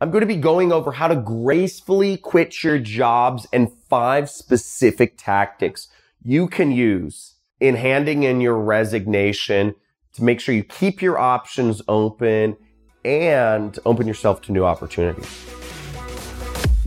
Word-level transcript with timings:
I'm 0.00 0.12
going 0.12 0.20
to 0.20 0.26
be 0.26 0.36
going 0.36 0.70
over 0.70 0.92
how 0.92 1.08
to 1.08 1.16
gracefully 1.16 2.18
quit 2.18 2.62
your 2.62 2.78
jobs 2.78 3.48
and 3.52 3.72
five 3.90 4.30
specific 4.30 5.14
tactics 5.18 5.88
you 6.22 6.46
can 6.46 6.70
use 6.70 7.34
in 7.58 7.74
handing 7.74 8.22
in 8.22 8.40
your 8.40 8.56
resignation 8.56 9.74
to 10.12 10.22
make 10.22 10.38
sure 10.38 10.54
you 10.54 10.62
keep 10.62 11.02
your 11.02 11.18
options 11.18 11.82
open 11.88 12.56
and 13.04 13.76
open 13.84 14.06
yourself 14.06 14.40
to 14.42 14.52
new 14.52 14.64
opportunities. 14.64 15.26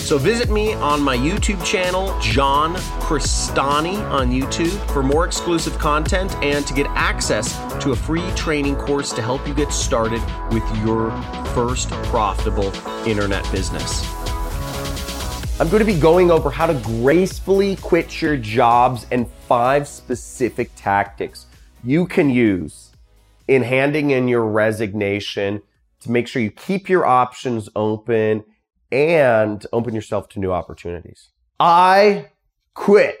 So, 0.00 0.18
visit 0.18 0.50
me 0.50 0.74
on 0.74 1.00
my 1.00 1.16
YouTube 1.16 1.64
channel, 1.64 2.18
John 2.20 2.74
Crestani 3.00 3.96
on 4.10 4.32
YouTube, 4.32 4.76
for 4.92 5.04
more 5.04 5.24
exclusive 5.24 5.78
content 5.78 6.34
and 6.42 6.66
to 6.66 6.74
get 6.74 6.86
access 6.88 7.56
to 7.84 7.92
a 7.92 7.96
free 7.96 8.28
training 8.34 8.74
course 8.74 9.12
to 9.12 9.22
help 9.22 9.46
you 9.46 9.54
get 9.54 9.72
started 9.72 10.20
with 10.50 10.64
your 10.78 11.12
first 11.54 11.90
profitable 12.10 12.72
internet 13.06 13.48
business. 13.52 14.04
I'm 15.60 15.68
going 15.68 15.84
to 15.84 15.92
be 15.92 16.00
going 16.00 16.30
over 16.30 16.50
how 16.50 16.66
to 16.66 16.74
gracefully 16.74 17.76
quit 17.76 18.20
your 18.20 18.36
jobs 18.36 19.06
and 19.12 19.28
five 19.46 19.86
specific 19.86 20.70
tactics 20.74 21.46
you 21.84 22.06
can 22.06 22.30
use 22.30 22.90
in 23.46 23.62
handing 23.62 24.10
in 24.10 24.26
your 24.26 24.44
resignation 24.46 25.62
to 26.00 26.10
make 26.10 26.26
sure 26.26 26.40
you 26.40 26.50
keep 26.50 26.88
your 26.88 27.06
options 27.06 27.68
open 27.76 28.42
and 28.92 29.64
open 29.72 29.94
yourself 29.94 30.28
to 30.30 30.40
new 30.40 30.52
opportunities. 30.52 31.30
I 31.58 32.30
quit. 32.74 33.18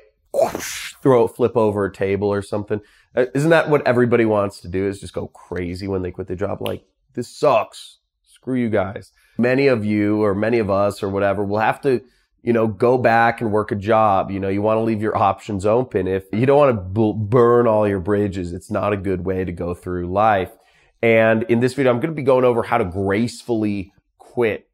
Throw 1.02 1.26
flip 1.26 1.56
over 1.56 1.84
a 1.84 1.92
table 1.92 2.28
or 2.28 2.42
something. 2.42 2.80
Uh, 3.16 3.26
isn't 3.34 3.50
that 3.50 3.68
what 3.68 3.86
everybody 3.86 4.24
wants 4.24 4.60
to 4.60 4.68
do 4.68 4.86
is 4.86 5.00
just 5.00 5.12
go 5.12 5.26
crazy 5.28 5.88
when 5.88 6.02
they 6.02 6.10
quit 6.10 6.28
their 6.28 6.36
job? 6.36 6.60
Like, 6.62 6.84
this 7.14 7.28
sucks. 7.28 7.98
Screw 8.22 8.56
you 8.56 8.70
guys. 8.70 9.12
Many 9.38 9.66
of 9.66 9.84
you 9.84 10.22
or 10.22 10.34
many 10.34 10.58
of 10.58 10.70
us 10.70 11.02
or 11.02 11.08
whatever 11.08 11.44
will 11.44 11.58
have 11.58 11.80
to 11.82 12.02
you 12.42 12.52
know, 12.52 12.66
go 12.66 12.96
back 12.96 13.40
and 13.40 13.52
work 13.52 13.70
a 13.70 13.76
job. 13.76 14.30
You 14.30 14.40
know, 14.40 14.48
you 14.48 14.62
want 14.62 14.78
to 14.78 14.82
leave 14.82 15.02
your 15.02 15.16
options 15.16 15.66
open. 15.66 16.06
If 16.06 16.24
you 16.32 16.46
don't 16.46 16.58
want 16.58 16.76
to 16.76 16.82
b- 16.82 17.14
burn 17.16 17.66
all 17.66 17.86
your 17.86 18.00
bridges, 18.00 18.52
it's 18.52 18.70
not 18.70 18.92
a 18.92 18.96
good 18.96 19.24
way 19.24 19.44
to 19.44 19.52
go 19.52 19.74
through 19.74 20.10
life. 20.10 20.50
And 21.02 21.42
in 21.44 21.60
this 21.60 21.74
video, 21.74 21.92
I'm 21.92 22.00
going 22.00 22.10
to 22.10 22.16
be 22.16 22.22
going 22.22 22.44
over 22.44 22.62
how 22.62 22.78
to 22.78 22.84
gracefully 22.84 23.92
quit 24.18 24.69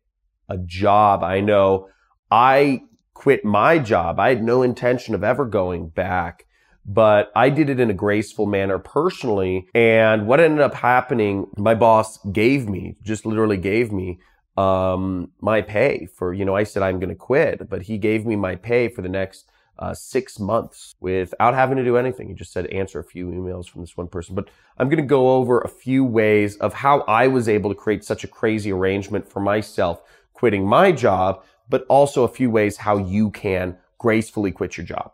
a 0.49 0.59
job. 0.59 1.23
I 1.23 1.41
know 1.41 1.89
I 2.31 2.83
quit 3.15 3.45
my 3.45 3.79
job. 3.79 4.21
I 4.21 4.29
had 4.29 4.43
no 4.43 4.63
intention 4.63 5.15
of 5.15 5.25
ever 5.25 5.45
going 5.45 5.89
back, 5.89 6.47
but 6.85 7.33
I 7.35 7.51
did 7.51 7.71
it 7.71 7.81
in 7.81 7.91
a 7.91 7.95
graceful 7.95 8.47
manner 8.47 8.79
personally. 8.79 9.67
And 9.75 10.27
what 10.27 10.41
ended 10.41 10.61
up 10.61 10.75
happening, 10.75 11.47
my 11.57 11.75
boss 11.75 12.19
gave 12.33 12.69
me, 12.69 12.97
just 13.03 13.27
literally 13.27 13.57
gave 13.57 13.93
me 13.93 14.19
um, 14.57 15.33
my 15.41 15.63
pay 15.63 16.07
for, 16.15 16.33
you 16.33 16.45
know, 16.45 16.55
I 16.55 16.65
said 16.65 16.83
I'm 16.83 16.99
going 16.99 17.11
to 17.11 17.15
quit, 17.15 17.69
but 17.69 17.83
he 17.83 17.99
gave 17.99 18.27
me 18.27 18.37
my 18.37 18.57
pay 18.57 18.89
for 18.89 19.03
the 19.03 19.09
next 19.09 19.51
uh, 19.79 19.93
six 19.93 20.39
months 20.39 20.95
without 21.01 21.55
having 21.55 21.77
to 21.77 21.85
do 21.85 21.97
anything. 21.97 22.29
He 22.29 22.35
just 22.35 22.53
said 22.53 22.67
answer 22.67 22.99
a 22.99 23.05
few 23.05 23.27
emails 23.29 23.69
from 23.69 23.83
this 23.83 23.97
one 23.97 24.09
person. 24.09 24.35
But 24.35 24.49
I'm 24.79 24.89
going 24.89 25.03
to 25.03 25.07
go 25.07 25.31
over 25.31 25.61
a 25.61 25.69
few 25.69 26.05
ways 26.05 26.57
of 26.57 26.73
how 26.75 27.01
I 27.03 27.27
was 27.29 27.49
able 27.49 27.71
to 27.71 27.77
create 27.77 28.05
such 28.05 28.25
a 28.25 28.29
crazy 28.29 28.73
arrangement 28.73 29.31
for 29.31 29.41
myself 29.41 30.03
quitting 30.37 30.67
my 30.67 30.93
job, 30.93 31.43
but 31.69 31.87
also 31.89 32.23
a 32.23 32.29
few 32.29 32.51
ways 32.51 32.77
how 32.77 32.99
you 32.99 33.31
can 33.31 33.77
gracefully 33.99 34.53
quit 34.53 34.77
your 34.77 34.87
job. 34.87 35.13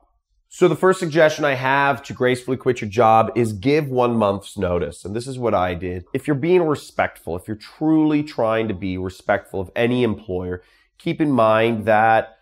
So 0.48 0.68
the 0.68 0.76
first 0.76 0.98
suggestion 0.98 1.44
I 1.44 1.54
have 1.54 2.02
to 2.02 2.12
gracefully 2.12 2.56
quit 2.56 2.80
your 2.80 2.90
job 2.90 3.30
is 3.36 3.52
give 3.52 3.88
one 3.88 4.16
month's 4.16 4.58
notice. 4.58 5.04
And 5.04 5.14
this 5.16 5.26
is 5.26 5.38
what 5.38 5.54
I 5.54 5.74
did. 5.74 6.04
If 6.12 6.26
you're 6.26 6.34
being 6.34 6.64
respectful, 6.64 7.36
if 7.36 7.46
you're 7.46 7.56
truly 7.56 8.22
trying 8.22 8.68
to 8.68 8.74
be 8.74 8.98
respectful 8.98 9.60
of 9.60 9.70
any 9.76 10.02
employer, 10.02 10.62
keep 10.98 11.20
in 11.20 11.30
mind 11.30 11.86
that 11.86 12.36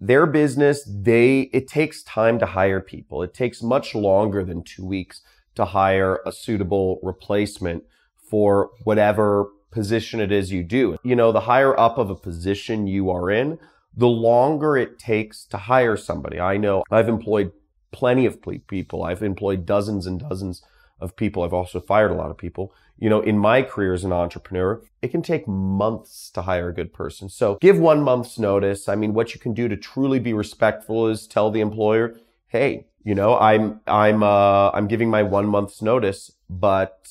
their 0.00 0.26
business, 0.26 0.86
they, 0.86 1.42
it 1.52 1.68
takes 1.68 2.02
time 2.02 2.38
to 2.40 2.46
hire 2.46 2.80
people. 2.80 3.22
It 3.22 3.34
takes 3.34 3.62
much 3.62 3.94
longer 3.94 4.44
than 4.44 4.64
two 4.64 4.84
weeks 4.84 5.22
to 5.54 5.64
hire 5.64 6.20
a 6.26 6.32
suitable 6.32 6.98
replacement 7.02 7.84
for 8.28 8.70
whatever 8.84 9.48
position 9.70 10.20
it 10.20 10.32
is 10.32 10.52
you 10.52 10.62
do. 10.62 10.98
You 11.02 11.16
know, 11.16 11.32
the 11.32 11.40
higher 11.40 11.78
up 11.78 11.98
of 11.98 12.10
a 12.10 12.14
position 12.14 12.86
you 12.86 13.10
are 13.10 13.30
in, 13.30 13.58
the 13.96 14.08
longer 14.08 14.76
it 14.76 14.98
takes 14.98 15.44
to 15.46 15.56
hire 15.56 15.96
somebody. 15.96 16.38
I 16.40 16.56
know 16.56 16.84
I've 16.90 17.08
employed 17.08 17.52
plenty 17.92 18.26
of 18.26 18.38
people. 18.68 19.02
I've 19.02 19.22
employed 19.22 19.66
dozens 19.66 20.06
and 20.06 20.20
dozens 20.20 20.62
of 21.00 21.16
people. 21.16 21.42
I've 21.42 21.54
also 21.54 21.80
fired 21.80 22.10
a 22.10 22.14
lot 22.14 22.30
of 22.30 22.38
people. 22.38 22.72
You 22.98 23.08
know, 23.08 23.20
in 23.20 23.38
my 23.38 23.62
career 23.62 23.94
as 23.94 24.04
an 24.04 24.12
entrepreneur, 24.12 24.82
it 25.00 25.08
can 25.08 25.22
take 25.22 25.48
months 25.48 26.30
to 26.32 26.42
hire 26.42 26.68
a 26.68 26.74
good 26.74 26.92
person. 26.92 27.28
So 27.28 27.56
give 27.60 27.78
one 27.78 28.02
month's 28.02 28.38
notice. 28.38 28.88
I 28.88 28.94
mean, 28.94 29.14
what 29.14 29.34
you 29.34 29.40
can 29.40 29.54
do 29.54 29.68
to 29.68 29.76
truly 29.76 30.18
be 30.18 30.34
respectful 30.34 31.08
is 31.08 31.26
tell 31.26 31.50
the 31.50 31.60
employer, 31.60 32.16
Hey, 32.48 32.86
you 33.02 33.14
know, 33.14 33.38
I'm, 33.38 33.80
I'm, 33.86 34.22
uh, 34.22 34.70
I'm 34.70 34.86
giving 34.86 35.08
my 35.08 35.22
one 35.22 35.46
month's 35.46 35.80
notice, 35.80 36.32
but 36.50 37.08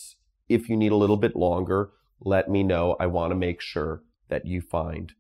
if 0.48 0.70
you 0.70 0.78
need 0.78 0.92
a 0.92 0.96
little 0.96 1.18
bit 1.18 1.36
longer, 1.36 1.90
let 2.22 2.50
me 2.50 2.64
know. 2.64 2.96
I 3.00 3.08
want 3.08 3.32
to 3.32 3.36
make 3.36 3.62
sure 3.62 4.04
that 4.30 4.46
you 4.46 4.62
find 4.62 5.14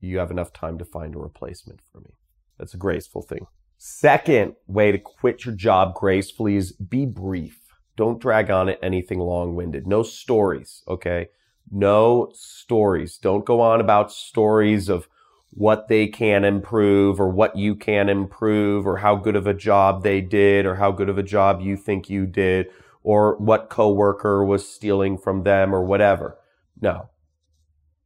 you 0.00 0.18
have 0.18 0.30
enough 0.30 0.52
time 0.52 0.78
to 0.78 0.84
find 0.84 1.14
a 1.14 1.18
replacement 1.18 1.80
for 1.92 2.00
me. 2.00 2.14
That's 2.58 2.74
a 2.74 2.78
graceful 2.78 3.22
thing. 3.22 3.46
Second 3.76 4.54
way 4.66 4.92
to 4.92 4.98
quit 4.98 5.44
your 5.44 5.54
job 5.54 5.94
gracefully 5.94 6.56
is 6.56 6.72
be 6.72 7.06
brief. 7.06 7.58
Don't 7.96 8.20
drag 8.20 8.50
on 8.50 8.68
it 8.68 8.78
anything 8.82 9.18
long 9.18 9.54
winded. 9.54 9.86
No 9.86 10.02
stories, 10.02 10.82
okay? 10.88 11.28
No 11.70 12.30
stories. 12.34 13.18
Don't 13.18 13.44
go 13.44 13.60
on 13.60 13.80
about 13.80 14.12
stories 14.12 14.88
of 14.88 15.08
what 15.50 15.88
they 15.88 16.06
can 16.06 16.44
improve 16.44 17.20
or 17.20 17.28
what 17.28 17.56
you 17.56 17.74
can 17.74 18.08
improve 18.08 18.86
or 18.86 18.98
how 18.98 19.16
good 19.16 19.36
of 19.36 19.46
a 19.46 19.54
job 19.54 20.02
they 20.02 20.20
did 20.20 20.64
or 20.64 20.76
how 20.76 20.92
good 20.92 21.08
of 21.08 21.18
a 21.18 21.22
job 21.22 21.60
you 21.60 21.76
think 21.76 22.08
you 22.08 22.26
did 22.26 22.66
or 23.02 23.36
what 23.36 23.70
coworker 23.70 24.44
was 24.44 24.68
stealing 24.68 25.16
from 25.16 25.42
them 25.42 25.74
or 25.74 25.84
whatever. 25.84 26.38
No. 26.80 27.10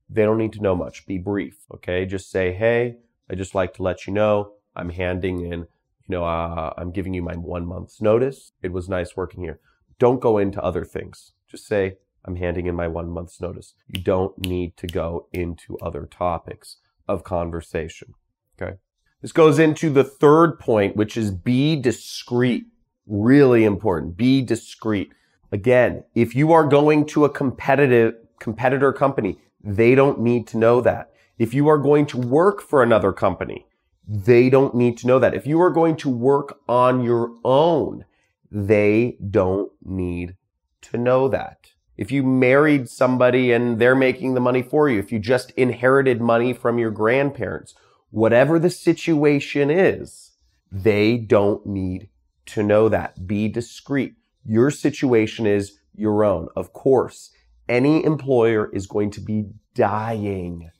They 0.09 0.23
don't 0.23 0.39
need 0.39 0.53
to 0.53 0.63
know 0.63 0.77
much. 0.77 1.07
Be 1.07 1.19
brief. 1.19 1.57
Okay. 1.73 2.07
Just 2.07 2.31
say, 2.31 2.53
Hey, 2.53 2.97
I 3.31 3.35
just 3.35 3.55
like 3.55 3.75
to 3.75 3.83
let 3.83 4.07
you 4.07 4.13
know 4.13 4.53
I'm 4.77 4.91
handing 4.91 5.41
in, 5.41 5.61
you 5.61 6.11
know, 6.11 6.25
uh, 6.25 6.73
I'm 6.77 6.91
giving 6.91 7.15
you 7.15 7.23
my 7.23 7.37
one 7.37 7.67
month's 7.67 8.01
notice. 8.01 8.53
It 8.63 8.73
was 8.73 8.89
nice 8.89 9.17
working 9.17 9.43
here. 9.43 9.61
Don't 9.99 10.21
go 10.21 10.39
into 10.39 10.63
other 10.63 10.85
things. 10.85 11.33
Just 11.49 11.67
say, 11.67 11.99
I'm 12.25 12.37
handing 12.37 12.67
in 12.67 12.75
my 12.75 12.89
one 12.89 13.11
month's 13.11 13.41
notice. 13.41 13.75
You 13.89 14.01
don't 14.01 14.39
need 14.47 14.77
to 14.79 14.87
go 14.87 15.29
into 15.33 15.79
other 15.79 16.07
topics 16.07 16.79
of 17.07 17.23
conversation. 17.23 18.15
Okay. 18.61 18.77
This 19.21 19.33
goes 19.33 19.59
into 19.59 19.91
the 19.91 20.05
third 20.05 20.59
point, 20.59 20.97
which 20.97 21.17
is 21.17 21.31
be 21.31 21.77
discreet. 21.77 22.67
Really 23.07 23.65
important. 23.65 24.17
Be 24.17 24.43
discreet. 24.43 25.13
Again, 25.53 26.05
if 26.15 26.35
you 26.35 26.53
are 26.53 26.67
going 26.67 27.07
to 27.07 27.25
a 27.25 27.31
competitive 27.31 28.15
competitor 28.41 28.93
company, 28.93 29.39
they 29.63 29.95
don't 29.95 30.21
need 30.21 30.47
to 30.49 30.59
know 30.59 30.81
that. 30.81 31.11
If 31.39 31.55
you 31.55 31.69
are 31.69 31.79
going 31.79 32.07
to 32.07 32.19
work 32.19 32.63
for 32.63 32.83
another 32.83 33.13
company, 33.13 33.67
they 34.07 34.51
don't 34.51 34.75
need 34.75 34.99
to 34.99 35.07
know 35.07 35.19
that. 35.19 35.35
If 35.35 35.47
you 35.47 35.61
are 35.61 35.71
going 35.71 35.97
to 35.97 36.09
work 36.09 36.59
on 36.69 37.03
your 37.03 37.33
own, 37.45 38.05
they 38.51 39.17
don't 39.31 39.73
need 39.83 40.37
to 40.83 40.99
know 40.99 41.29
that. 41.29 41.71
If 41.97 42.11
you 42.11 42.23
married 42.23 42.89
somebody 42.89 43.53
and 43.53 43.79
they're 43.79 43.95
making 43.95 44.35
the 44.35 44.41
money 44.41 44.63
for 44.63 44.89
you, 44.89 44.99
if 44.99 45.13
you 45.13 45.19
just 45.19 45.53
inherited 45.53 46.21
money 46.21 46.53
from 46.53 46.79
your 46.79 46.91
grandparents, 46.91 47.75
whatever 48.11 48.59
the 48.59 48.71
situation 48.71 49.71
is, 49.71 50.33
they 50.71 51.17
don't 51.17 51.65
need 51.65 52.09
to 52.47 52.63
know 52.63 52.89
that. 52.89 53.27
Be 53.27 53.49
discreet. 53.49 54.15
Your 54.45 54.71
situation 54.71 55.47
is 55.47 55.79
your 55.95 56.25
own. 56.25 56.49
Of 56.57 56.73
course, 56.73 57.31
any 57.69 58.05
employer 58.05 58.71
is 58.73 58.87
going 58.87 59.11
to 59.13 59.21
be 59.21 59.47
dying 59.75 60.71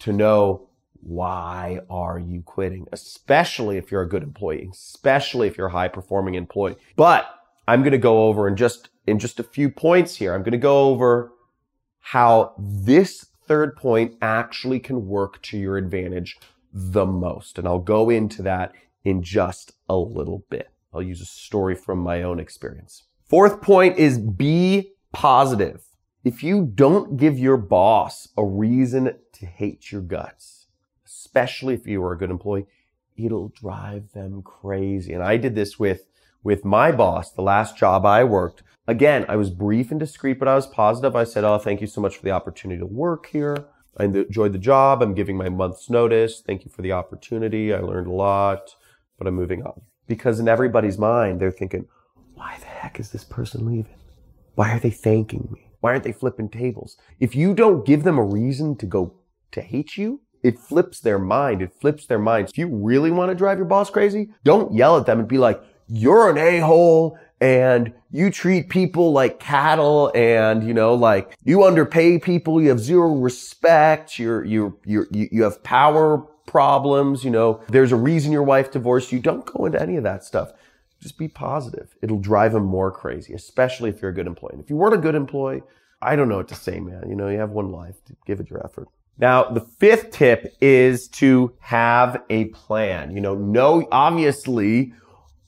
to 0.00 0.12
know 0.12 0.68
why 1.00 1.80
are 1.88 2.18
you 2.18 2.42
quitting? 2.42 2.86
Especially 2.92 3.76
if 3.76 3.90
you're 3.90 4.02
a 4.02 4.08
good 4.08 4.22
employee, 4.22 4.68
especially 4.72 5.46
if 5.46 5.56
you're 5.56 5.68
a 5.68 5.72
high 5.72 5.88
performing 5.88 6.34
employee. 6.34 6.76
But 6.96 7.28
I'm 7.66 7.82
going 7.82 7.92
to 7.92 7.98
go 7.98 8.24
over 8.24 8.48
in 8.48 8.56
just, 8.56 8.88
in 9.06 9.18
just 9.18 9.40
a 9.40 9.44
few 9.44 9.70
points 9.70 10.16
here. 10.16 10.34
I'm 10.34 10.42
going 10.42 10.52
to 10.52 10.58
go 10.58 10.88
over 10.88 11.32
how 12.00 12.54
this 12.58 13.26
third 13.46 13.76
point 13.76 14.16
actually 14.20 14.80
can 14.80 15.06
work 15.06 15.40
to 15.42 15.58
your 15.58 15.76
advantage 15.76 16.38
the 16.72 17.06
most. 17.06 17.58
And 17.58 17.66
I'll 17.66 17.78
go 17.78 18.10
into 18.10 18.42
that 18.42 18.72
in 19.04 19.22
just 19.22 19.72
a 19.88 19.96
little 19.96 20.44
bit. 20.50 20.68
I'll 20.92 21.02
use 21.02 21.20
a 21.20 21.26
story 21.26 21.74
from 21.74 21.98
my 21.98 22.22
own 22.22 22.40
experience. 22.40 23.04
Fourth 23.26 23.60
point 23.60 23.98
is 23.98 24.18
be 24.18 24.92
positive. 25.12 25.84
If 26.24 26.42
you 26.42 26.70
don't 26.74 27.16
give 27.16 27.38
your 27.38 27.56
boss 27.56 28.28
a 28.36 28.44
reason 28.44 29.14
to 29.34 29.46
hate 29.46 29.92
your 29.92 30.00
guts, 30.00 30.66
especially 31.06 31.74
if 31.74 31.86
you 31.86 32.02
are 32.02 32.12
a 32.12 32.18
good 32.18 32.30
employee, 32.30 32.66
it'll 33.16 33.48
drive 33.48 34.12
them 34.12 34.42
crazy. 34.42 35.12
And 35.12 35.22
I 35.22 35.36
did 35.36 35.54
this 35.54 35.78
with, 35.78 36.06
with 36.42 36.64
my 36.64 36.92
boss, 36.92 37.30
the 37.30 37.42
last 37.42 37.76
job 37.76 38.06
I 38.06 38.24
worked. 38.24 38.62
Again, 38.86 39.26
I 39.28 39.36
was 39.36 39.50
brief 39.50 39.90
and 39.90 40.00
discreet, 40.00 40.38
but 40.38 40.48
I 40.48 40.54
was 40.54 40.66
positive. 40.66 41.14
I 41.14 41.24
said, 41.24 41.44
Oh, 41.44 41.58
thank 41.58 41.80
you 41.80 41.86
so 41.86 42.00
much 42.00 42.16
for 42.16 42.22
the 42.22 42.30
opportunity 42.30 42.78
to 42.78 42.86
work 42.86 43.26
here. 43.26 43.66
I 43.98 44.04
enjoyed 44.04 44.52
the 44.52 44.58
job. 44.58 45.02
I'm 45.02 45.14
giving 45.14 45.36
my 45.36 45.48
month's 45.48 45.90
notice. 45.90 46.40
Thank 46.40 46.64
you 46.64 46.70
for 46.70 46.82
the 46.82 46.92
opportunity. 46.92 47.74
I 47.74 47.80
learned 47.80 48.06
a 48.06 48.12
lot, 48.12 48.74
but 49.18 49.26
I'm 49.26 49.34
moving 49.34 49.62
on. 49.64 49.82
Because 50.08 50.40
in 50.40 50.48
everybody's 50.48 50.98
mind, 50.98 51.38
they're 51.38 51.52
thinking, 51.52 51.86
why 52.34 52.56
the 52.58 52.66
heck 52.66 52.98
is 52.98 53.10
this 53.10 53.24
person 53.24 53.66
leaving? 53.66 53.94
Why 54.54 54.72
are 54.72 54.80
they 54.80 54.90
thanking 54.90 55.48
me? 55.52 55.70
Why 55.80 55.92
aren't 55.92 56.04
they 56.04 56.12
flipping 56.12 56.48
tables? 56.48 56.96
If 57.20 57.36
you 57.36 57.54
don't 57.54 57.86
give 57.86 58.02
them 58.02 58.18
a 58.18 58.24
reason 58.24 58.74
to 58.76 58.86
go 58.86 59.14
to 59.52 59.60
hate 59.60 59.96
you, 59.96 60.20
it 60.42 60.58
flips 60.58 61.00
their 61.00 61.18
mind. 61.18 61.62
It 61.62 61.72
flips 61.80 62.06
their 62.06 62.18
minds. 62.18 62.50
If 62.50 62.58
you 62.58 62.68
really 62.68 63.10
want 63.10 63.30
to 63.30 63.34
drive 63.34 63.58
your 63.58 63.66
boss 63.66 63.90
crazy, 63.90 64.30
don't 64.44 64.72
yell 64.72 64.96
at 64.96 65.06
them 65.06 65.20
and 65.20 65.28
be 65.28 65.38
like, 65.38 65.62
you're 65.88 66.30
an 66.30 66.38
a-hole 66.38 67.18
and 67.40 67.92
you 68.10 68.30
treat 68.30 68.68
people 68.68 69.12
like 69.12 69.38
cattle 69.38 70.10
and, 70.14 70.66
you 70.66 70.74
know, 70.74 70.94
like 70.94 71.36
you 71.44 71.64
underpay 71.64 72.18
people. 72.18 72.60
You 72.60 72.70
have 72.70 72.80
zero 72.80 73.14
respect. 73.14 74.18
You're, 74.18 74.44
you're, 74.44 74.74
you're, 74.84 75.06
you, 75.10 75.28
you 75.30 75.42
have 75.44 75.62
power 75.62 76.26
problems. 76.48 77.24
You 77.24 77.30
know, 77.30 77.60
there's 77.68 77.92
a 77.92 77.96
reason 77.96 78.32
your 78.32 78.42
wife 78.42 78.72
divorced 78.72 79.12
you. 79.12 79.20
Don't 79.20 79.46
go 79.46 79.66
into 79.66 79.80
any 79.80 79.96
of 79.96 80.02
that 80.02 80.24
stuff. 80.24 80.52
Just 81.00 81.16
be 81.16 81.28
positive. 81.28 81.94
It'll 82.02 82.18
drive 82.18 82.52
them 82.52 82.64
more 82.64 82.90
crazy, 82.90 83.32
especially 83.32 83.90
if 83.90 84.02
you're 84.02 84.10
a 84.10 84.14
good 84.14 84.26
employee. 84.26 84.54
And 84.54 84.62
if 84.64 84.68
you 84.68 84.76
weren't 84.76 84.94
a 84.94 84.98
good 84.98 85.14
employee, 85.14 85.62
I 86.02 86.16
don't 86.16 86.28
know 86.28 86.38
what 86.38 86.48
to 86.48 86.56
say, 86.56 86.80
man. 86.80 87.08
You 87.08 87.14
know, 87.14 87.28
you 87.28 87.38
have 87.38 87.50
one 87.50 87.70
life. 87.70 87.96
Give 88.26 88.40
it 88.40 88.50
your 88.50 88.64
effort. 88.64 88.88
Now, 89.18 89.44
the 89.44 89.60
fifth 89.60 90.10
tip 90.10 90.56
is 90.60 91.08
to 91.08 91.52
have 91.60 92.22
a 92.30 92.46
plan. 92.46 93.14
You 93.14 93.20
know, 93.20 93.34
no, 93.34 93.86
obviously, 93.92 94.92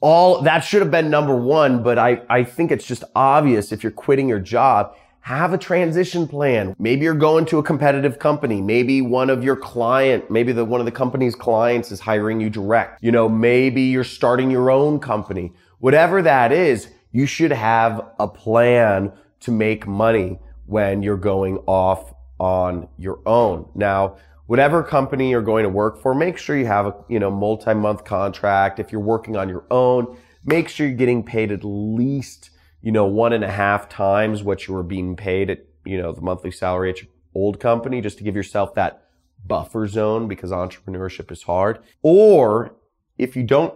all 0.00 0.42
that 0.42 0.60
should 0.60 0.82
have 0.82 0.90
been 0.90 1.10
number 1.10 1.36
one, 1.36 1.82
but 1.82 1.98
I, 1.98 2.22
I 2.28 2.44
think 2.44 2.72
it's 2.72 2.86
just 2.86 3.04
obvious 3.14 3.70
if 3.70 3.82
you're 3.82 3.92
quitting 3.92 4.28
your 4.28 4.40
job, 4.40 4.96
have 5.20 5.52
a 5.52 5.58
transition 5.58 6.26
plan. 6.26 6.74
Maybe 6.78 7.04
you're 7.04 7.14
going 7.14 7.44
to 7.46 7.58
a 7.58 7.62
competitive 7.62 8.18
company. 8.18 8.60
Maybe 8.60 9.02
one 9.02 9.30
of 9.30 9.44
your 9.44 9.56
client, 9.56 10.30
maybe 10.30 10.52
the, 10.52 10.64
one 10.64 10.80
of 10.80 10.86
the 10.86 10.92
company's 10.92 11.34
clients 11.34 11.92
is 11.92 12.00
hiring 12.00 12.40
you 12.40 12.50
direct. 12.50 13.02
You 13.02 13.12
know, 13.12 13.28
maybe 13.28 13.82
you're 13.82 14.04
starting 14.04 14.50
your 14.50 14.70
own 14.70 14.98
company. 14.98 15.52
Whatever 15.78 16.22
that 16.22 16.52
is, 16.52 16.88
you 17.12 17.26
should 17.26 17.52
have 17.52 18.12
a 18.18 18.28
plan 18.28 19.12
to 19.40 19.50
make 19.50 19.86
money 19.86 20.38
when 20.66 21.02
you're 21.02 21.16
going 21.16 21.58
off 21.66 22.14
on 22.38 22.88
your 22.96 23.20
own. 23.26 23.68
Now, 23.74 24.16
whatever 24.46 24.82
company 24.82 25.30
you're 25.30 25.42
going 25.42 25.64
to 25.64 25.68
work 25.68 26.00
for, 26.00 26.14
make 26.14 26.38
sure 26.38 26.56
you 26.56 26.66
have 26.66 26.86
a, 26.86 26.94
you 27.08 27.18
know, 27.18 27.30
multi-month 27.30 28.04
contract. 28.04 28.78
If 28.78 28.92
you're 28.92 29.00
working 29.00 29.36
on 29.36 29.48
your 29.48 29.64
own, 29.70 30.16
make 30.44 30.68
sure 30.68 30.86
you're 30.86 30.96
getting 30.96 31.22
paid 31.22 31.52
at 31.52 31.64
least, 31.64 32.50
you 32.82 32.92
know, 32.92 33.06
one 33.06 33.32
and 33.32 33.44
a 33.44 33.50
half 33.50 33.88
times 33.88 34.42
what 34.42 34.66
you 34.66 34.74
were 34.74 34.82
being 34.82 35.16
paid 35.16 35.50
at, 35.50 35.64
you 35.84 36.00
know, 36.00 36.12
the 36.12 36.20
monthly 36.20 36.50
salary 36.50 36.90
at 36.90 37.02
your 37.02 37.10
old 37.34 37.60
company 37.60 38.00
just 38.00 38.18
to 38.18 38.24
give 38.24 38.36
yourself 38.36 38.74
that 38.74 39.04
buffer 39.46 39.86
zone 39.86 40.28
because 40.28 40.50
entrepreneurship 40.50 41.30
is 41.30 41.42
hard. 41.44 41.78
Or 42.02 42.74
if 43.18 43.36
you 43.36 43.42
don't, 43.42 43.74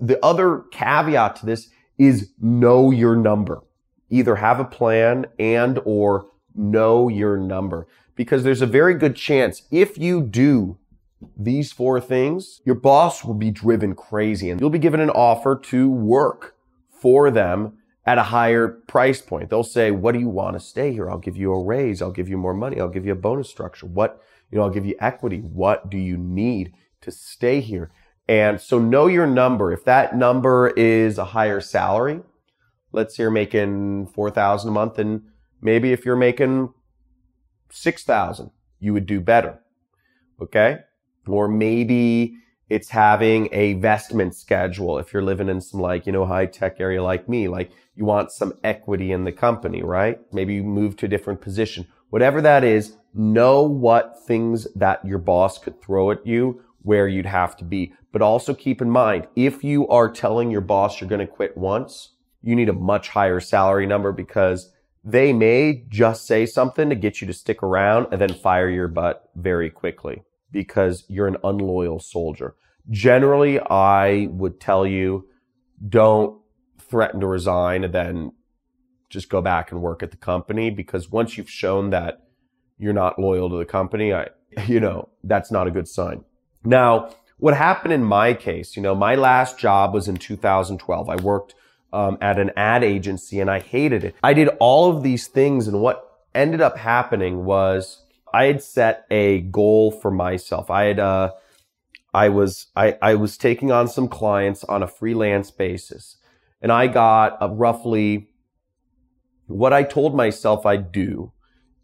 the 0.00 0.24
other 0.24 0.64
caveat 0.70 1.36
to 1.36 1.46
this 1.46 1.68
is 1.98 2.30
know 2.40 2.90
your 2.90 3.16
number. 3.16 3.62
Either 4.08 4.36
have 4.36 4.58
a 4.58 4.64
plan 4.64 5.26
and 5.38 5.78
or 5.84 6.26
know 6.54 7.08
your 7.08 7.36
number 7.36 7.86
because 8.16 8.42
there's 8.42 8.62
a 8.62 8.66
very 8.66 8.94
good 8.94 9.16
chance 9.16 9.62
if 9.70 9.96
you 9.96 10.22
do 10.22 10.76
these 11.36 11.72
four 11.72 12.00
things, 12.00 12.60
your 12.64 12.74
boss 12.74 13.24
will 13.24 13.34
be 13.34 13.50
driven 13.50 13.94
crazy 13.94 14.50
and 14.50 14.60
you'll 14.60 14.70
be 14.70 14.78
given 14.78 15.00
an 15.00 15.10
offer 15.10 15.58
to 15.64 15.88
work 15.88 16.56
for 16.90 17.30
them 17.30 17.74
at 18.06 18.18
a 18.18 18.22
higher 18.24 18.68
price 18.68 19.20
point. 19.20 19.50
They'll 19.50 19.62
say, 19.62 19.90
what 19.90 20.12
do 20.12 20.18
you 20.18 20.28
want 20.28 20.54
to 20.54 20.60
stay 20.60 20.92
here? 20.92 21.10
I'll 21.10 21.18
give 21.18 21.36
you 21.36 21.52
a 21.52 21.62
raise. 21.62 22.00
I'll 22.00 22.10
give 22.10 22.28
you 22.28 22.38
more 22.38 22.54
money. 22.54 22.80
I'll 22.80 22.88
give 22.88 23.06
you 23.06 23.12
a 23.12 23.16
bonus 23.16 23.50
structure. 23.50 23.86
What, 23.86 24.22
you 24.50 24.58
know, 24.58 24.64
I'll 24.64 24.70
give 24.70 24.86
you 24.86 24.96
equity. 25.00 25.38
What 25.40 25.90
do 25.90 25.98
you 25.98 26.16
need 26.16 26.72
to 27.02 27.10
stay 27.10 27.60
here? 27.60 27.90
And 28.26 28.60
so 28.60 28.78
know 28.78 29.06
your 29.06 29.26
number. 29.26 29.72
If 29.72 29.84
that 29.84 30.16
number 30.16 30.68
is 30.70 31.18
a 31.18 31.26
higher 31.26 31.60
salary, 31.60 32.20
let's 32.92 33.16
say 33.16 33.24
you're 33.24 33.30
making 33.30 34.06
4,000 34.08 34.68
a 34.68 34.72
month 34.72 34.98
and 34.98 35.22
Maybe 35.62 35.92
if 35.92 36.04
you're 36.04 36.16
making 36.16 36.72
6,000, 37.70 38.50
you 38.78 38.92
would 38.92 39.06
do 39.06 39.20
better. 39.20 39.60
Okay. 40.40 40.78
Or 41.26 41.48
maybe 41.48 42.36
it's 42.70 42.88
having 42.88 43.48
a 43.50 43.74
vestment 43.74 44.34
schedule. 44.34 44.98
If 44.98 45.12
you're 45.12 45.24
living 45.24 45.48
in 45.48 45.60
some 45.60 45.80
like, 45.80 46.06
you 46.06 46.12
know, 46.12 46.24
high 46.24 46.46
tech 46.46 46.76
area 46.78 47.02
like 47.02 47.28
me, 47.28 47.48
like 47.48 47.72
you 47.96 48.04
want 48.04 48.30
some 48.30 48.54
equity 48.62 49.10
in 49.10 49.24
the 49.24 49.32
company, 49.32 49.82
right? 49.82 50.20
Maybe 50.32 50.54
you 50.54 50.62
move 50.62 50.96
to 50.98 51.06
a 51.06 51.08
different 51.08 51.40
position. 51.40 51.88
Whatever 52.10 52.40
that 52.42 52.62
is, 52.62 52.96
know 53.12 53.62
what 53.62 54.24
things 54.24 54.68
that 54.76 55.04
your 55.04 55.18
boss 55.18 55.58
could 55.58 55.82
throw 55.82 56.12
at 56.12 56.24
you 56.24 56.62
where 56.82 57.08
you'd 57.08 57.26
have 57.26 57.56
to 57.56 57.64
be. 57.64 57.92
But 58.12 58.22
also 58.22 58.54
keep 58.54 58.80
in 58.80 58.88
mind, 58.88 59.26
if 59.34 59.64
you 59.64 59.88
are 59.88 60.10
telling 60.10 60.50
your 60.50 60.60
boss 60.60 61.00
you're 61.00 61.10
going 61.10 61.20
to 61.20 61.26
quit 61.26 61.56
once, 61.56 62.12
you 62.40 62.54
need 62.54 62.68
a 62.68 62.72
much 62.72 63.08
higher 63.08 63.40
salary 63.40 63.86
number 63.86 64.12
because 64.12 64.72
they 65.02 65.32
may 65.32 65.84
just 65.88 66.24
say 66.24 66.46
something 66.46 66.88
to 66.88 66.94
get 66.94 67.20
you 67.20 67.26
to 67.26 67.32
stick 67.32 67.62
around 67.64 68.06
and 68.12 68.20
then 68.20 68.32
fire 68.32 68.70
your 68.70 68.88
butt 68.88 69.28
very 69.34 69.70
quickly 69.70 70.22
because 70.52 71.04
you're 71.08 71.26
an 71.26 71.36
unloyal 71.44 72.00
soldier. 72.00 72.54
Generally, 72.90 73.60
I 73.60 74.28
would 74.30 74.60
tell 74.60 74.86
you 74.86 75.28
don't 75.88 76.40
threaten 76.78 77.20
to 77.20 77.26
resign 77.26 77.84
and 77.84 77.94
then 77.94 78.32
just 79.08 79.28
go 79.28 79.40
back 79.40 79.72
and 79.72 79.82
work 79.82 80.02
at 80.02 80.10
the 80.10 80.16
company 80.16 80.70
because 80.70 81.10
once 81.10 81.36
you've 81.36 81.50
shown 81.50 81.90
that 81.90 82.22
you're 82.78 82.92
not 82.92 83.18
loyal 83.18 83.50
to 83.50 83.56
the 83.56 83.64
company, 83.64 84.12
I, 84.12 84.28
you 84.66 84.80
know, 84.80 85.08
that's 85.24 85.50
not 85.50 85.66
a 85.66 85.70
good 85.70 85.88
sign. 85.88 86.24
Now, 86.64 87.14
what 87.38 87.56
happened 87.56 87.92
in 87.92 88.04
my 88.04 88.34
case, 88.34 88.76
you 88.76 88.82
know, 88.82 88.94
my 88.94 89.14
last 89.14 89.58
job 89.58 89.94
was 89.94 90.08
in 90.08 90.16
2012. 90.16 91.08
I 91.08 91.16
worked 91.16 91.54
um, 91.92 92.18
at 92.20 92.38
an 92.38 92.50
ad 92.56 92.84
agency 92.84 93.40
and 93.40 93.50
I 93.50 93.60
hated 93.60 94.04
it. 94.04 94.14
I 94.22 94.34
did 94.34 94.48
all 94.60 94.94
of 94.94 95.02
these 95.02 95.26
things 95.26 95.66
and 95.66 95.80
what 95.80 96.06
ended 96.34 96.60
up 96.60 96.76
happening 96.76 97.44
was 97.44 98.04
I 98.32 98.44
had 98.44 98.62
set 98.62 99.06
a 99.10 99.40
goal 99.40 99.90
for 99.90 100.10
myself. 100.10 100.70
I 100.70 100.84
had, 100.84 100.98
uh, 100.98 101.32
I 102.12 102.28
was, 102.28 102.68
I, 102.74 102.96
I 103.00 103.14
was 103.14 103.36
taking 103.36 103.70
on 103.70 103.88
some 103.88 104.08
clients 104.08 104.64
on 104.64 104.82
a 104.82 104.88
freelance 104.88 105.50
basis 105.50 106.16
and 106.60 106.72
I 106.72 106.86
got 106.86 107.38
a 107.40 107.48
roughly 107.48 108.28
what 109.46 109.72
I 109.72 109.82
told 109.82 110.14
myself 110.14 110.64
I'd 110.64 110.92
do 110.92 111.32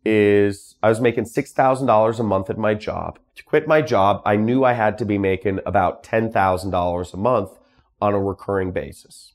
is 0.05 0.77
I 0.85 0.89
was 0.89 1.01
making 1.01 1.25
$6,000 1.25 2.21
a 2.21 2.23
month 2.23 2.49
at 2.49 2.59
my 2.59 2.75
job. 2.75 3.19
To 3.35 3.43
quit 3.43 3.67
my 3.67 3.83
job, 3.83 4.23
I 4.25 4.37
knew 4.37 4.63
I 4.63 4.73
had 4.73 4.99
to 4.99 5.05
be 5.05 5.19
making 5.19 5.59
about 5.67 6.05
$10,000 6.05 7.13
a 7.13 7.17
month 7.17 7.51
on 8.01 8.15
a 8.15 8.21
recurring 8.21 8.71
basis 8.71 9.35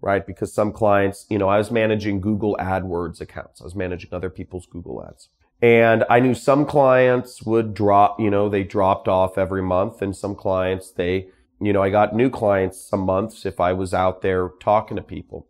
right? 0.00 0.26
Because 0.26 0.52
some 0.52 0.72
clients, 0.72 1.26
you 1.28 1.38
know, 1.38 1.48
I 1.48 1.58
was 1.58 1.70
managing 1.70 2.20
Google 2.20 2.56
AdWords 2.60 3.20
accounts. 3.20 3.60
I 3.60 3.64
was 3.64 3.74
managing 3.74 4.12
other 4.12 4.30
people's 4.30 4.66
Google 4.66 5.04
ads. 5.04 5.28
And 5.60 6.04
I 6.08 6.20
knew 6.20 6.34
some 6.34 6.64
clients 6.66 7.42
would 7.42 7.74
drop, 7.74 8.20
you 8.20 8.30
know, 8.30 8.48
they 8.48 8.62
dropped 8.62 9.08
off 9.08 9.36
every 9.36 9.62
month 9.62 10.00
and 10.00 10.16
some 10.16 10.36
clients, 10.36 10.92
they, 10.92 11.28
you 11.60 11.72
know, 11.72 11.82
I 11.82 11.90
got 11.90 12.14
new 12.14 12.30
clients 12.30 12.80
some 12.80 13.00
months 13.00 13.44
if 13.44 13.58
I 13.58 13.72
was 13.72 13.92
out 13.92 14.22
there 14.22 14.50
talking 14.60 14.96
to 14.96 15.02
people. 15.02 15.48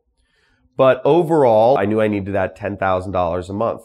But 0.78 1.02
overall, 1.04 1.76
I 1.76 1.84
knew 1.84 2.00
I 2.00 2.08
needed 2.08 2.34
that 2.34 2.56
$10,000 2.56 3.48
a 3.48 3.52
month. 3.52 3.82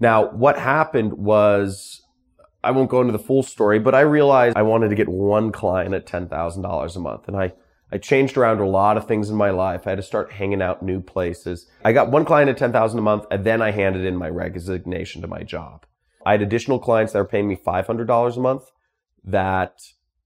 Now, 0.00 0.30
what 0.30 0.58
happened 0.58 1.12
was, 1.12 2.02
I 2.64 2.72
won't 2.72 2.90
go 2.90 3.00
into 3.00 3.12
the 3.12 3.18
full 3.18 3.44
story, 3.44 3.78
but 3.78 3.94
I 3.94 4.00
realized 4.00 4.56
I 4.56 4.62
wanted 4.62 4.88
to 4.88 4.96
get 4.96 5.08
one 5.08 5.52
client 5.52 5.94
at 5.94 6.06
$10,000 6.06 6.96
a 6.96 7.00
month. 7.00 7.28
And 7.28 7.36
I 7.36 7.52
I 7.90 7.98
changed 7.98 8.36
around 8.36 8.60
a 8.60 8.66
lot 8.66 8.96
of 8.96 9.06
things 9.06 9.30
in 9.30 9.36
my 9.36 9.50
life. 9.50 9.86
I 9.86 9.90
had 9.90 9.96
to 9.96 10.02
start 10.02 10.32
hanging 10.32 10.60
out 10.60 10.82
new 10.82 11.00
places. 11.00 11.66
I 11.84 11.92
got 11.92 12.10
one 12.10 12.24
client 12.24 12.50
at 12.50 12.58
10,000 12.58 12.98
a 12.98 13.02
month 13.02 13.24
and 13.30 13.44
then 13.44 13.62
I 13.62 13.70
handed 13.70 14.04
in 14.04 14.16
my 14.16 14.28
resignation 14.28 15.22
to 15.22 15.28
my 15.28 15.42
job. 15.42 15.86
I 16.26 16.32
had 16.32 16.42
additional 16.42 16.78
clients 16.78 17.12
that 17.12 17.20
were 17.20 17.24
paying 17.24 17.48
me 17.48 17.56
$500 17.56 18.36
a 18.36 18.40
month 18.40 18.64
that 19.24 19.80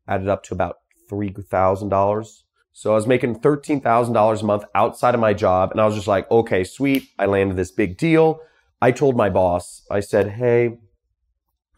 added 0.09 0.29
up 0.29 0.43
to 0.45 0.55
about 0.55 0.79
$3,000. 1.11 2.43
So 2.73 2.93
I 2.93 2.95
was 2.95 3.07
making 3.07 3.41
$13,000 3.41 4.43
a 4.43 4.45
month 4.45 4.65
outside 4.75 5.15
of 5.15 5.21
my 5.21 5.35
job. 5.35 5.71
And 5.71 5.81
I 5.81 5.87
was 5.87 5.95
just 5.95 6.09
like, 6.09 6.29
okay, 6.31 6.65
sweet. 6.65 7.09
I 7.19 7.27
landed 7.27 7.57
this 7.57 7.71
big 7.71 7.97
deal. 7.99 8.41
I 8.81 8.91
told 8.91 9.17
my 9.17 9.31
boss, 9.31 9.87
I 9.91 10.01
said, 10.01 10.31
Hey, 10.31 10.79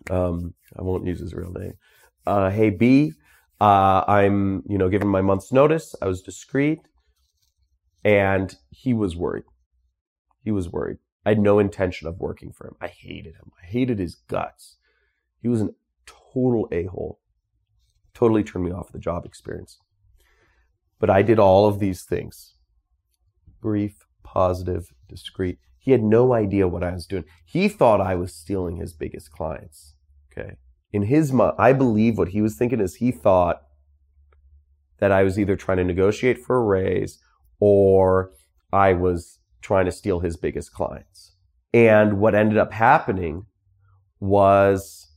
um, 0.09 0.55
I 0.79 0.83
won't 0.83 1.07
use 1.07 1.21
his 1.21 1.35
real 1.35 1.53
name. 1.53 1.75
Uh, 2.27 2.51
hey, 2.51 2.71
B, 2.71 3.13
Uh, 3.65 4.05
I'm, 4.07 4.63
you 4.69 4.77
know, 4.77 4.91
given 4.91 5.09
my 5.09 5.23
month's 5.23 5.51
notice. 5.51 5.95
I 6.03 6.07
was 6.07 6.21
discreet, 6.21 6.81
and 8.05 8.55
he 8.69 8.93
was 8.93 9.17
worried. 9.17 9.45
He 10.43 10.51
was 10.51 10.69
worried. 10.69 10.99
I 11.25 11.31
had 11.31 11.39
no 11.39 11.59
intention 11.59 12.07
of 12.07 12.21
working 12.21 12.53
for 12.53 12.67
him. 12.67 12.75
I 12.83 12.89
hated 12.89 13.37
him. 13.37 13.53
I 13.63 13.65
hated 13.65 13.99
his 13.99 14.17
guts. 14.17 14.77
He 15.41 15.49
was 15.49 15.63
a 15.63 15.71
total 16.05 16.69
a 16.73 16.85
hole. 16.85 17.21
Totally 18.13 18.45
turned 18.45 18.67
me 18.67 18.71
off 18.71 18.93
the 18.93 18.99
job 18.99 19.25
experience. 19.25 19.79
But 21.01 21.09
I 21.09 21.23
did 21.23 21.39
all 21.39 21.67
of 21.67 21.79
these 21.79 22.03
things 22.03 22.57
brief, 23.63 24.05
positive, 24.23 24.93
discreet. 25.09 25.59
He 25.79 25.93
had 25.93 26.03
no 26.03 26.35
idea 26.35 26.69
what 26.69 26.85
I 26.85 26.93
was 26.93 27.07
doing. 27.07 27.25
He 27.47 27.71
thought 27.71 28.03
I 28.03 28.15
was 28.15 28.35
stealing 28.35 28.77
his 28.77 28.93
biggest 28.93 29.31
clients. 29.31 29.95
Okay. 30.31 30.57
In 30.95 31.03
his 31.03 31.33
mind, 31.33 31.57
I 31.59 31.73
believe 31.73 32.17
what 32.17 32.29
he 32.29 32.41
was 32.41 32.55
thinking 32.55 32.79
is 32.79 32.95
he 32.95 33.11
thought 33.11 33.65
that 34.99 35.11
I 35.11 35.25
was 35.25 35.41
either 35.41 35.57
trying 35.57 35.79
to 35.79 35.85
negotiate 35.85 36.39
for 36.39 36.57
a 36.57 36.63
raise 36.63 37.19
or 37.59 38.31
I 38.73 38.93
was 38.93 39.41
trying 39.61 39.87
to 39.87 39.91
steal 39.91 40.21
his 40.21 40.37
biggest 40.37 40.73
clients. 40.73 41.33
And 41.73 42.21
what 42.21 42.37
ended 42.37 42.59
up 42.59 42.73
happening 42.73 43.47
was 44.21 45.09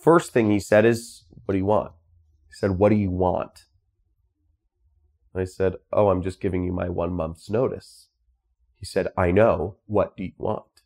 first 0.00 0.30
thing 0.30 0.48
he 0.48 0.60
said 0.60 0.84
is, 0.84 1.24
What 1.44 1.54
do 1.54 1.58
you 1.58 1.64
want? 1.64 1.90
He 2.46 2.54
said, 2.54 2.78
What 2.78 2.90
do 2.90 2.94
you 2.94 3.10
want? 3.10 3.64
I 5.34 5.42
said, 5.42 5.74
Oh, 5.92 6.08
I'm 6.08 6.22
just 6.22 6.40
giving 6.40 6.62
you 6.62 6.72
my 6.72 6.88
one 6.88 7.12
month's 7.12 7.50
notice. 7.50 8.10
He 8.78 8.86
said, 8.86 9.08
I 9.18 9.32
know. 9.32 9.78
What 9.86 10.16
do 10.16 10.22
you 10.22 10.34
want? 10.38 10.84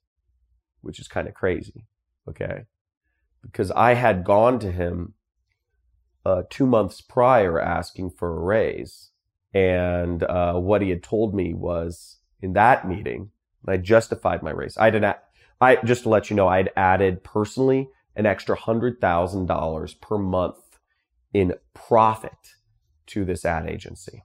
Which 0.81 0.99
is 0.99 1.09
kind 1.09 1.29
of 1.29 1.35
crazy. 1.35 1.85
Okay. 2.27 2.65
Because 3.47 3.71
I 3.71 3.95
had 3.95 4.25
gone 4.25 4.59
to 4.61 4.73
him 4.73 5.15
uh, 6.25 6.43
two 6.51 6.67
months 6.67 7.01
prior 7.01 7.61
asking 7.61 8.11
for 8.11 8.37
a 8.37 8.41
raise. 8.41 9.11
And 9.55 10.23
uh, 10.25 10.55
what 10.55 10.83
he 10.83 10.91
had 10.91 11.03
told 11.03 11.35
me 11.35 11.55
was 11.55 12.19
in 12.43 12.53
that 12.55 12.87
meeting, 12.87 13.31
I 13.67 13.77
justified 13.77 14.43
my 14.43 14.51
raise. 14.51 14.77
I 14.77 14.91
didn't, 14.91 15.17
I, 15.61 15.77
just 15.85 16.03
to 16.03 16.09
let 16.09 16.29
you 16.29 16.37
know, 16.37 16.49
I'd 16.49 16.71
added 16.77 17.25
personally 17.25 17.89
an 18.15 18.27
extra 18.27 18.57
$100,000 18.57 20.01
per 20.01 20.19
month 20.19 20.79
in 21.33 21.55
profit 21.75 22.57
to 23.07 23.25
this 23.25 23.45
ad 23.45 23.69
agency 23.69 24.23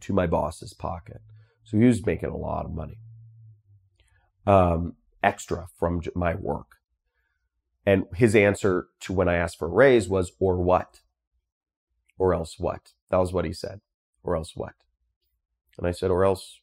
to 0.00 0.12
my 0.12 0.26
boss's 0.26 0.72
pocket. 0.72 1.20
So 1.64 1.78
he 1.78 1.84
was 1.84 2.04
making 2.06 2.30
a 2.30 2.36
lot 2.36 2.64
of 2.64 2.72
money 2.72 2.98
um, 4.46 4.94
extra 5.22 5.66
from 5.78 6.00
my 6.14 6.34
work. 6.34 6.79
And 7.90 8.04
his 8.14 8.36
answer 8.36 8.86
to 9.00 9.12
when 9.12 9.28
I 9.28 9.34
asked 9.34 9.58
for 9.58 9.66
a 9.66 9.72
raise 9.72 10.08
was, 10.08 10.30
or 10.38 10.56
what? 10.62 11.00
Or 12.18 12.32
else 12.32 12.56
what? 12.56 12.92
That 13.10 13.16
was 13.16 13.32
what 13.32 13.44
he 13.44 13.52
said. 13.52 13.80
Or 14.22 14.36
else 14.36 14.52
what? 14.54 14.74
And 15.76 15.88
I 15.88 15.90
said, 15.90 16.12
or 16.12 16.24
else 16.24 16.60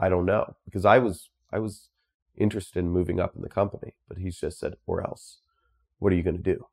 I 0.00 0.08
don't 0.08 0.26
know. 0.26 0.56
Because 0.64 0.84
I 0.84 0.98
was, 0.98 1.28
I 1.52 1.60
was 1.60 1.90
interested 2.36 2.80
in 2.80 2.90
moving 2.90 3.20
up 3.20 3.36
in 3.36 3.42
the 3.42 3.48
company, 3.48 3.94
but 4.08 4.18
he 4.18 4.30
just 4.30 4.58
said, 4.58 4.74
or 4.84 5.00
else. 5.00 5.38
What 6.00 6.12
are 6.12 6.16
you 6.16 6.24
going 6.24 6.42
to 6.42 6.42
do? 6.42 6.66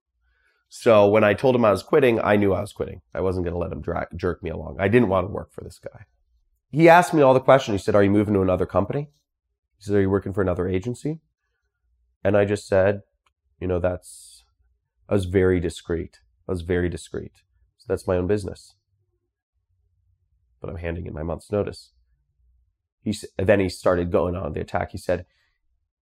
So 0.67 1.07
when 1.07 1.23
I 1.23 1.35
told 1.35 1.55
him 1.55 1.63
I 1.63 1.69
was 1.69 1.83
quitting, 1.83 2.19
I 2.19 2.37
knew 2.37 2.53
I 2.53 2.61
was 2.61 2.73
quitting. 2.73 3.01
I 3.13 3.21
wasn't 3.21 3.45
going 3.45 3.53
to 3.53 3.59
let 3.59 3.71
him 3.71 3.83
jerk 4.15 4.41
me 4.41 4.49
along. 4.49 4.77
I 4.79 4.87
didn't 4.87 5.09
want 5.09 5.27
to 5.27 5.31
work 5.31 5.53
for 5.53 5.63
this 5.63 5.77
guy. 5.77 6.05
He 6.71 6.89
asked 6.89 7.13
me 7.13 7.21
all 7.21 7.35
the 7.35 7.39
questions. 7.39 7.79
He 7.79 7.83
said, 7.83 7.93
Are 7.93 8.03
you 8.03 8.09
moving 8.09 8.33
to 8.33 8.41
another 8.41 8.65
company? 8.65 9.09
He 9.77 9.83
said, 9.83 9.95
Are 9.95 10.01
you 10.01 10.09
working 10.09 10.33
for 10.33 10.41
another 10.41 10.67
agency? 10.67 11.19
And 12.23 12.35
I 12.35 12.45
just 12.45 12.67
said, 12.67 13.01
You 13.61 13.67
know, 13.67 13.79
that's, 13.79 14.43
I 15.07 15.13
was 15.13 15.25
very 15.25 15.61
discreet. 15.61 16.19
I 16.49 16.51
was 16.51 16.61
very 16.61 16.89
discreet. 16.89 17.43
So 17.77 17.85
that's 17.87 18.07
my 18.07 18.17
own 18.17 18.27
business. 18.27 18.75
But 20.59 20.69
I'm 20.69 20.77
handing 20.77 21.05
in 21.05 21.13
my 21.13 21.23
month's 21.23 21.51
notice. 21.51 21.91
He, 23.01 23.15
then 23.37 23.61
he 23.61 23.69
started 23.69 24.11
going 24.11 24.35
on 24.35 24.51
the 24.53 24.59
attack. 24.59 24.91
He 24.91 24.97
said, 24.97 25.25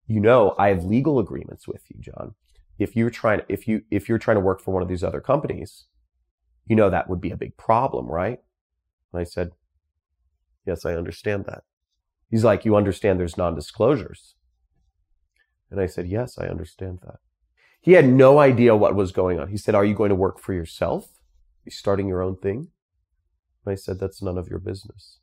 You 0.08 0.22
know, 0.22 0.56
I 0.58 0.70
have 0.70 0.86
legal 0.86 1.20
agreements 1.20 1.68
with 1.68 1.84
you, 1.90 2.00
John 2.00 2.36
if 2.78 2.96
you're 2.96 3.10
trying 3.10 3.42
if 3.50 3.68
you 3.68 3.84
if 3.90 4.08
you're 4.08 4.18
trying 4.20 4.38
to 4.38 4.42
work 4.42 4.62
for 4.62 4.74
one 4.74 4.84
of 4.84 4.90
these 4.90 5.04
other 5.04 5.22
companies, 5.22 5.86
you 6.66 6.76
know 6.76 6.90
that 6.90 7.10
would 7.10 7.22
be 7.22 7.32
a 7.32 7.38
big 7.38 7.58
problem, 7.58 8.08
right? 8.08 8.40
And 9.12 9.20
I 9.20 9.24
said, 9.24 9.52
Yes, 10.66 10.86
I 10.86 10.94
understand 10.96 11.46
that. 11.46 11.64
He's 12.30 12.44
like, 12.44 12.66
You 12.66 12.76
understand 12.76 13.20
there's 13.20 13.38
non-disclosures. 13.38 14.36
And 15.72 15.80
I 15.80 15.86
said, 15.86 16.08
Yes, 16.08 16.38
I 16.38 16.48
understand 16.48 17.00
that. 17.04 17.20
He 17.88 17.94
had 17.94 18.06
no 18.10 18.39
idea 18.39 18.75
what 18.75 18.96
was 18.96 19.13
going 19.13 19.39
on. 19.39 19.48
He 19.48 19.56
said, 19.56 19.74
Are 19.74 19.86
you 19.86 19.94
going 19.94 20.10
to 20.10 20.15
work 20.15 20.39
for 20.41 20.51
yourself? 20.51 21.06
Are 21.06 21.67
you 21.67 21.72
starting 21.72 22.10
your 22.10 22.22
own 22.22 22.36
thing? 22.36 22.67
And 23.65 23.72
I 23.72 23.75
said, 23.75 23.98
That's 23.98 24.22
none 24.22 24.38
of 24.38 24.50
your 24.50 24.60
business. 24.60 25.20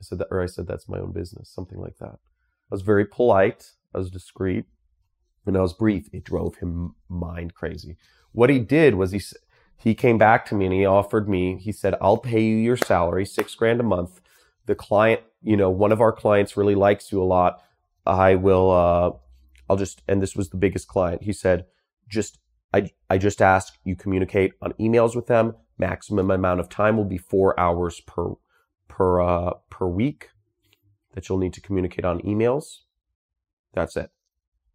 I 0.00 0.02
said 0.02 0.18
that, 0.18 0.26
or 0.32 0.42
I 0.42 0.46
said, 0.46 0.66
That's 0.66 0.88
my 0.88 0.98
own 0.98 1.12
business, 1.12 1.48
something 1.48 1.78
like 1.78 1.98
that. 1.98 2.16
I 2.16 2.72
was 2.72 2.82
very 2.82 3.04
polite. 3.04 3.70
I 3.94 3.98
was 3.98 4.10
discreet 4.10 4.64
and 5.46 5.56
I 5.56 5.60
was 5.60 5.72
brief. 5.72 6.08
It 6.12 6.24
drove 6.24 6.56
him 6.56 6.96
mind 7.08 7.54
crazy. 7.54 7.96
What 8.32 8.50
he 8.50 8.58
did 8.58 8.96
was 8.96 9.12
he 9.12 9.22
he 9.76 9.94
came 9.94 10.18
back 10.18 10.44
to 10.46 10.56
me 10.56 10.64
and 10.64 10.74
he 10.74 10.84
offered 10.84 11.28
me. 11.28 11.56
He 11.56 11.70
said, 11.70 11.94
"I'll 12.00 12.18
pay 12.18 12.42
you 12.42 12.56
your 12.56 12.76
salary, 12.76 13.26
six 13.26 13.54
grand 13.54 13.78
a 13.78 13.84
month. 13.84 14.20
The 14.66 14.74
client, 14.74 15.20
you 15.40 15.56
know, 15.56 15.70
one 15.70 15.92
of 15.92 16.00
our 16.00 16.12
clients 16.12 16.56
really 16.56 16.74
likes 16.74 17.12
you 17.12 17.22
a 17.22 17.30
lot. 17.38 17.62
I 18.04 18.34
will. 18.34 18.72
Uh, 18.72 19.10
I'll 19.70 19.76
just." 19.76 20.02
And 20.08 20.20
this 20.20 20.34
was 20.34 20.48
the 20.48 20.56
biggest 20.56 20.88
client. 20.88 21.22
He 21.22 21.32
said, 21.32 21.66
"Just 22.08 22.38
I 22.72 22.90
I 23.08 23.18
just 23.18 23.40
ask 23.42 23.74
you 23.84 23.96
communicate 23.96 24.52
on 24.62 24.72
emails 24.74 25.14
with 25.14 25.26
them. 25.26 25.54
Maximum 25.78 26.30
amount 26.30 26.60
of 26.60 26.68
time 26.68 26.96
will 26.96 27.04
be 27.04 27.18
four 27.18 27.58
hours 27.58 28.00
per 28.00 28.34
per 28.88 29.20
uh, 29.20 29.54
per 29.70 29.86
week 29.86 30.30
that 31.14 31.28
you'll 31.28 31.38
need 31.38 31.54
to 31.54 31.60
communicate 31.60 32.04
on 32.04 32.20
emails. 32.20 32.78
That's 33.74 33.96
it." 33.96 34.10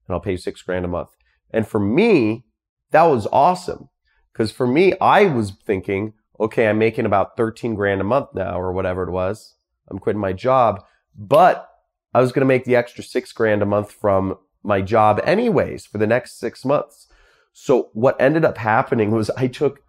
and 0.08 0.14
I'll 0.14 0.22
pay 0.22 0.38
six 0.38 0.62
grand 0.62 0.86
a 0.86 0.90
month. 0.90 1.10
And 1.52 1.68
for 1.68 1.80
me, 1.80 2.46
that 2.92 3.04
was 3.04 3.28
awesome. 3.32 3.90
Cause 4.34 4.52
for 4.52 4.66
me, 4.66 4.94
I 5.00 5.26
was 5.26 5.52
thinking, 5.52 6.14
okay, 6.40 6.68
I'm 6.68 6.80
making 6.80 7.06
about 7.06 7.38
13 7.38 7.76
grand 7.76 8.02
a 8.02 8.06
month 8.06 8.30
now 8.34 8.60
or 8.60 8.74
whatever 8.74 9.04
it 9.04 9.12
was. 9.12 9.56
I'm 9.90 10.00
quitting 10.00 10.22
my 10.22 10.34
job, 10.34 10.84
but 11.16 11.70
I 12.14 12.22
was 12.22 12.32
going 12.32 12.42
to 12.42 12.48
make 12.48 12.66
the 12.66 12.76
extra 12.76 13.04
six 13.04 13.32
grand 13.32 13.62
a 13.62 13.68
month 13.68 13.92
from 13.92 14.38
my 14.64 14.82
job 14.82 15.22
anyways 15.24 15.86
for 15.86 15.98
the 15.98 16.08
next 16.08 16.40
six 16.40 16.66
months. 16.66 17.08
So 17.54 17.90
what 17.94 18.20
ended 18.20 18.44
up 18.44 18.58
happening 18.58 19.12
was 19.12 19.30
I 19.32 19.48
took 19.48 19.82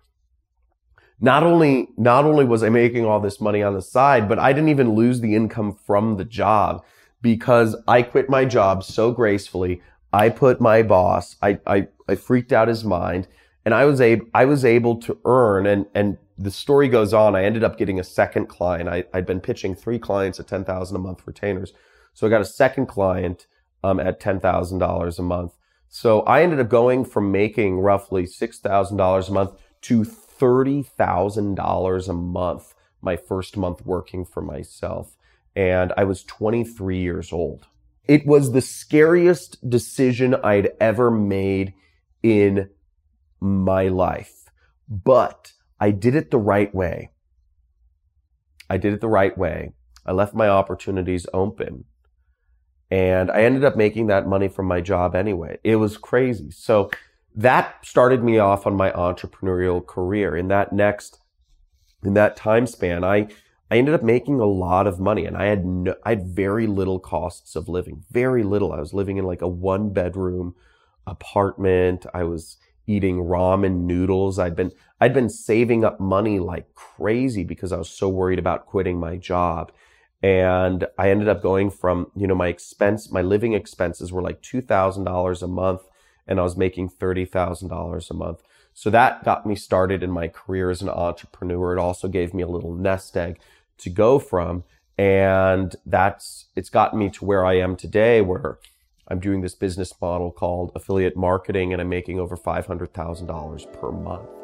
not 1.21 1.43
only, 1.43 1.89
not 1.97 2.25
only 2.25 2.45
was 2.45 2.63
I 2.63 2.69
making 2.69 3.07
all 3.07 3.21
this 3.21 3.41
money 3.41 3.63
on 3.63 3.75
the 3.75 3.83
side, 3.83 4.29
but 4.29 4.39
I 4.39 4.53
didn't 4.53 4.69
even 4.69 4.95
lose 4.95 5.21
the 5.21 5.35
income 5.35 5.75
from 5.75 6.17
the 6.17 6.25
job 6.25 6.85
because 7.23 7.75
I 7.89 8.03
quit 8.03 8.29
my 8.29 8.45
job 8.45 8.85
so 8.85 9.11
gracefully. 9.11 9.81
I 10.13 10.29
put 10.29 10.61
my 10.61 10.83
boss, 10.83 11.37
I, 11.43 11.59
I, 11.67 11.89
I 12.07 12.15
freaked 12.17 12.53
out 12.53 12.69
his 12.69 12.85
mind 12.85 13.27
and 13.65 13.73
I 13.73 13.87
was 13.87 14.01
able, 14.01 14.27
I 14.35 14.45
was 14.45 14.65
able 14.65 14.97
to 15.01 15.19
earn 15.25 15.67
and, 15.67 15.87
and 15.95 16.19
the 16.37 16.51
story 16.51 16.89
goes 16.89 17.15
on. 17.15 17.35
I 17.35 17.45
ended 17.45 17.65
up 17.65 17.79
getting 17.79 17.99
a 17.99 18.05
second 18.05 18.47
client. 18.47 18.89
I, 18.89 19.05
I'd 19.15 19.27
been 19.27 19.41
pitching 19.41 19.75
three 19.75 19.99
clients 19.99 20.39
at 20.39 20.47
10,000 20.47 20.95
a 20.95 20.99
month 20.99 21.23
retainers. 21.27 21.73
So 22.13 22.27
I 22.27 22.31
got 22.31 22.41
a 22.41 22.45
second 22.45 22.87
client, 22.87 23.47
um, 23.83 23.99
at 24.01 24.21
$10,000 24.21 25.19
a 25.19 25.23
month. 25.23 25.53
So 25.89 26.23
I 26.23 26.43
ended 26.43 26.59
up 26.61 26.69
going 26.69 27.05
from 27.05 27.31
making 27.31 27.79
roughly 27.81 28.25
$6,000 28.25 29.29
a 29.29 29.33
month 29.33 29.53
to 29.83 30.03
$30,000 30.03 32.09
a 32.09 32.13
month 32.13 32.75
my 33.01 33.17
first 33.17 33.57
month 33.57 33.85
working 33.85 34.25
for 34.25 34.43
myself. 34.43 35.17
And 35.55 35.93
I 35.97 36.05
was 36.05 36.25
23 36.25 36.99
years 36.99 37.33
old. 37.33 37.67
It 38.09 38.27
was 38.27 38.53
the 38.53 38.61
scariest 38.61 39.69
decision 39.69 40.35
I'd 40.35 40.73
ever 40.81 41.11
made 41.11 41.75
in 42.23 42.71
my 43.41 43.89
life, 43.89 44.51
but 44.89 45.53
I 45.79 45.91
did 45.91 46.15
it 46.15 46.31
the 46.31 46.39
right 46.39 46.75
way. 46.75 47.11
I 48.69 48.79
did 48.79 48.95
it 48.95 49.01
the 49.01 49.09
right 49.09 49.37
way. 49.37 49.73
I 50.05 50.13
left 50.13 50.35
my 50.35 50.49
opportunities 50.49 51.27
open 51.33 51.85
and 52.95 53.29
I 53.29 53.43
ended 53.43 53.65
up 53.65 53.77
making 53.77 54.07
that 54.07 54.29
money 54.29 54.47
from 54.47 54.67
my 54.67 54.81
job 54.81 55.17
anyway. 55.17 55.59
It 55.65 55.77
was 55.77 55.97
crazy. 55.97 56.53
So 56.53 56.93
that 57.35 57.85
started 57.85 58.23
me 58.23 58.39
off 58.39 58.69
on 58.69 58.77
my 58.77 58.93
entrepreneurial 58.93 59.85
career. 59.85 60.37
In 60.37 60.47
that 60.47 60.73
next, 60.73 61.19
in 62.05 62.15
that 62.15 62.37
time 62.37 62.69
span, 62.69 63.03
I 63.03 63.27
I 63.69 63.79
ended 63.79 63.95
up 63.95 64.05
making 64.05 64.39
a 64.39 64.47
lot 64.47 64.87
of 64.87 65.01
money 65.01 65.27
and 65.27 65.37
I 65.37 65.47
had 65.47 65.65
no, 65.67 65.97
I 66.05 66.11
had 66.11 66.29
very 66.29 66.69
little 66.69 67.01
costs 67.01 67.57
of 67.57 67.69
living, 67.69 68.05
very 68.13 68.45
little. 68.45 68.73
I 68.73 68.79
was 68.79 68.95
living 68.95 69.17
in 69.17 69.25
like 69.25 69.43
a 69.43 69.49
one 69.49 69.93
bedroom 69.93 70.55
apartment. 71.05 72.07
I 72.15 72.23
was 72.23 72.59
eating 72.87 73.25
ramen 73.25 73.87
noodles. 73.87 74.39
I'd 74.39 74.55
been 74.55 74.71
I'd 75.01 75.15
been 75.15 75.31
saving 75.31 75.85
up 75.85 75.99
money 75.99 76.39
like 76.39 76.73
crazy 76.77 77.43
because 77.43 77.73
I 77.73 77.77
was 77.77 77.91
so 77.91 78.09
worried 78.09 78.39
about 78.39 78.67
quitting 78.67 79.01
my 79.01 79.17
job. 79.17 79.73
And 80.23 80.87
I 80.97 81.11
ended 81.11 81.29
up 81.29 81.43
going 81.43 81.71
from, 81.71 82.11
you 82.17 82.27
know, 82.27 82.35
my 82.35 82.49
expense, 82.49 83.11
my 83.11 83.21
living 83.21 83.53
expenses 83.53 84.13
were 84.13 84.23
like 84.23 84.41
$2,000 84.43 85.43
a 85.43 85.47
month 85.47 85.83
and 86.27 86.41
I 86.41 86.43
was 86.43 86.57
making 86.57 86.89
$30,000 86.91 88.11
a 88.11 88.15
month. 88.15 88.43
So 88.73 88.91
that 88.91 89.25
got 89.25 89.47
me 89.47 89.55
started 89.55 90.03
in 90.03 90.11
my 90.11 90.29
career 90.29 90.71
as 90.71 90.83
an 90.83 90.89
entrepreneur. 90.89 91.77
It 91.77 91.81
also 91.81 92.09
gave 92.09 92.33
me 92.33 92.43
a 92.43 92.49
little 92.49 92.75
nest 92.75 93.17
egg 93.17 93.39
to 93.79 93.91
go 93.91 94.19
from. 94.19 94.65
And 94.97 95.77
that's, 95.85 96.47
it's 96.57 96.71
gotten 96.71 96.99
me 96.99 97.11
to 97.11 97.25
where 97.25 97.45
I 97.45 97.59
am 97.59 97.77
today, 97.77 98.21
where 98.21 98.59
I'm 99.09 99.21
doing 99.21 99.43
this 99.43 99.55
business 99.55 99.93
model 100.01 100.31
called 100.31 100.73
affiliate 100.75 101.17
marketing 101.17 101.73
and 101.73 101.83
I'm 101.83 101.89
making 101.89 102.19
over 102.19 102.37
$500,000 102.37 103.73
per 103.73 103.93
month. 103.93 104.44